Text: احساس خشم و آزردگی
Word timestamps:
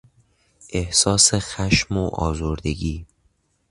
احساس 0.69 1.33
خشم 1.33 1.97
و 1.97 2.07
آزردگی 2.07 3.05